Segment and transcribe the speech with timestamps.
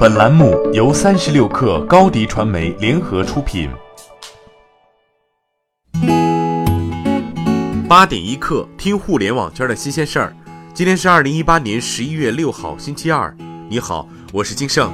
[0.00, 3.68] 本栏目由三十六氪高低传媒联合出品。
[7.86, 10.34] 八点一刻，听互联网圈的新鲜事儿。
[10.72, 13.36] 今天是二零一八年十一月六号，星期二。
[13.68, 14.90] 你好，我是金盛。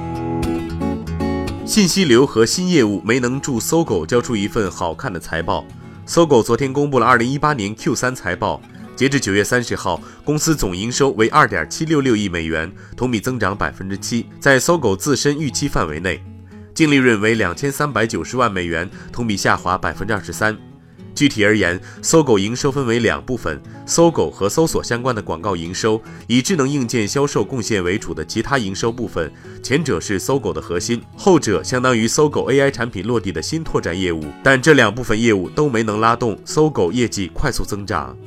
[1.65, 5.63] 信息流和新业务没能助搜狗交出一份好看的财报。
[6.05, 8.61] 搜狗昨天公布了二零一八年 Q 三财报。
[8.97, 16.19] 截至九月三十号，公司总营收为二点七六六亿美元，同比增长百分之七，在搜狗自身预期范围内。
[16.73, 20.57] 净利润为两千三百九十万美元，同比下滑百分之二十三。
[21.13, 29.31] 具体而言，搜狗营收分为两部分：搜狗和搜索相关的广告营收，以智能硬件销售贡献为主的其他营收部分。
[29.61, 34.25] 前者是搜狗的核心，后者相当于搜狗 AI 产品落地的新拓展业务。
[34.43, 38.17] 但这两部分业务都没能拉动搜狗业绩快速增长。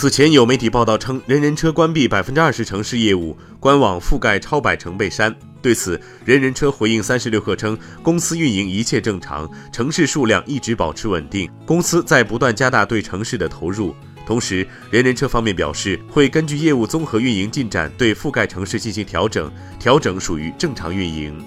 [0.00, 5.36] 此前有媒体报道称，人人车关闭百分之二十城市业务，官网覆盖超百城被删。
[5.60, 13.94] 对此，人人车回应三十六氪称，公司运营一切正常，城市数量一直保持稳定，公司在不断加大对城市的投入。
[14.26, 21.38] 同时，人人车方面表示，会根据业务综合运营进展，对覆盖城市进行调整，调整属于正常运营。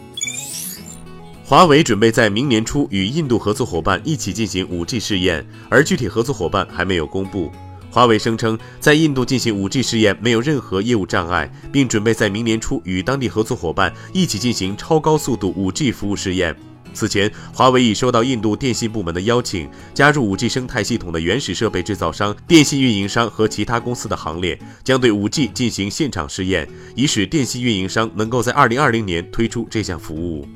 [1.43, 7.51] 华为准备在明年初与印度合作伙伴一起进行五 G 试验，而具体合作伙伴还没有公布。
[7.93, 16.55] 华为声称，在印度进行 5G 试验没有任何业务障碍，并准备在明年初与当地合作伙伴一起进行超高速度 5G 服务试验。
[16.91, 30.47] 此前，华为已收到印度电信部门的邀请，加入 5G 生态系统的原始设备制造商、电信运营商和其他公司的行列，将对 5G 进行现场试验，以使电信运营商能够在2020年推出这项服务。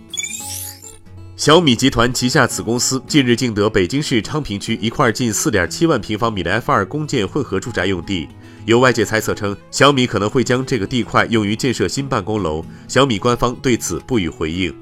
[1.38, 8.28] 小米集团旗下子公司近日竞得北京市昌平区一块近四点七万平方米的 F 二公建混合住宅用地，
[8.66, 12.66] 有外界猜测称小米可能会将这个地块用于建设新办公楼。
[12.88, 14.74] 小米官方对此不予回应。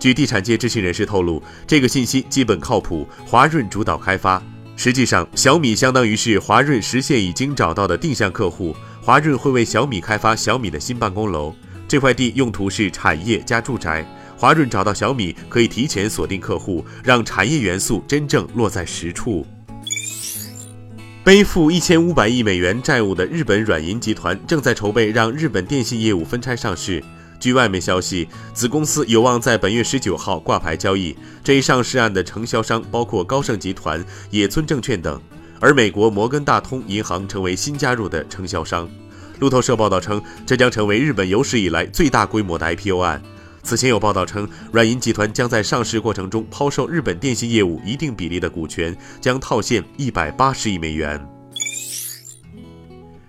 [0.00, 4.42] 据地产界知情人士透露，这个信息基本靠谱，华润主导开发。
[4.74, 11.54] 实际上，小米相当于是华润实现已经找到的定向客户，华润会为小米开发小米的新办公楼。
[11.86, 14.04] 这块地用途是产业加住宅。
[14.40, 19.46] 华润找到小米，可以提前锁定客户，让产业元素真正落在实处。
[21.22, 27.04] 背负一千五百亿美元债务的日本软银集团正在筹备让日本电信业务分拆上市。
[27.38, 31.14] 据外媒消息，子公司有望在本月十九号挂牌交易。
[31.44, 35.20] 这一上市案的承销商包括高盛集团、野村证券等，
[35.60, 38.88] 而美国摩根大通银行成为新加入的承销商。
[39.38, 43.22] 路透社报道称，这将成为日本有史以来最大规模的 IPO 案。
[43.62, 51.20] 此前有报道称，软银集团将在上市过程中抛售日本电信业务一定比例的股权，将套现一百八十亿美元。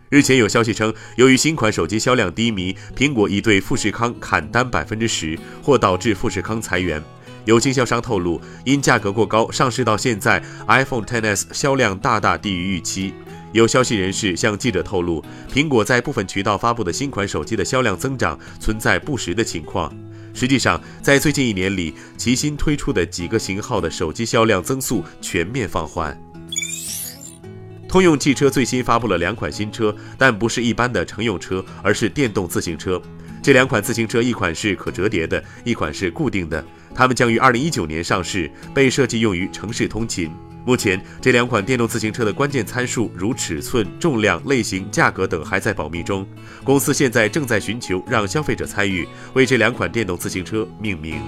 [0.10, 7.02] 日前有消息称，由于新款手机销量低迷，苹果已对富士康砍单百分之十，或导致富士康裁员。
[7.46, 13.14] 有经销商透露，因价格过高，上市到现在，iPhone XS 销量大大低于预期。
[13.54, 19.94] 有消息人士向记者透露，苹果在部分渠道发布的新款手机的销量增长存在不实的情况。
[20.34, 26.20] 实际上，在最近一年里，其新推出的几个型号的手机销量增速全面放缓。
[27.88, 33.02] 通用汽车最新发布了两款新车，但不是一般的乘用车，而是电动自行车。
[33.44, 36.64] 这两款自行车，一款是可折叠的，一款是固定的。
[36.96, 40.32] 它们将于二零一九年上市，被设计用于城市通勤。
[40.64, 46.26] 目前，这两款电动自行车的关键参数，如尺寸、重量、类型、价格等，还在保密中。
[46.64, 51.20] 公司现在正在寻求让消费者参与，为这两款电动自行车命名。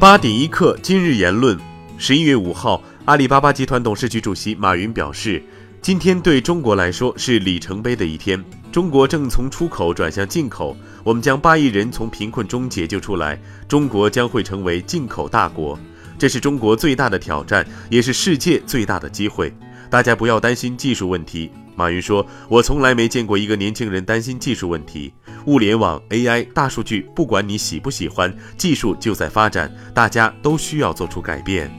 [0.00, 1.56] 八点一刻，今日言论：
[1.96, 5.42] 十一月五号，阿里巴巴集团董事局主席马云表示，
[5.80, 8.44] 今天对中国来说是里程碑的一天。
[8.70, 15.78] 中国正从出口转向进口，我们将八亿人从贫困中解救出来，中国将会成为进口大国。
[16.18, 19.54] 这是中国最大的挑战，也是世界最大的机会。
[19.88, 21.50] 大家不要担心技术问题。
[21.76, 25.14] 马云说：“我从来没见过一个年轻人担心技术问题。
[25.46, 31.72] 物联网、AI、大数据，不管你喜不喜欢，技术就在发展，大家都需要做出改变。”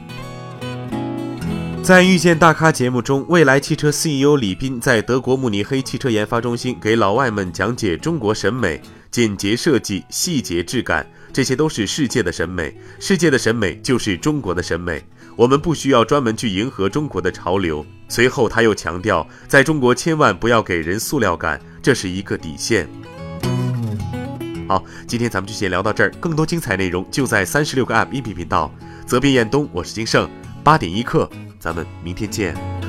[1.82, 11.06] 在遇见大咖节目中，蔚来汽车 CEO 李斌在德国慕尼黑汽车研发中心给老外们讲解中国审美：简洁设计、细节质感。
[11.32, 15.02] 这些都是世界的审美，世界的审美就是中国的审美。
[15.36, 17.86] 我们不需要专门去迎合中国的潮流。
[18.08, 22.88] 随后他又强调，在中国千万不要给人塑料感，这是一个底线。
[24.68, 28.72] 好，今天咱们就先聊到这儿，更多精彩内容就在三十六个 App 音频频道。
[29.06, 30.28] 责编：彦东，我是金盛，
[30.64, 32.79] 八点一刻，咱们明天见。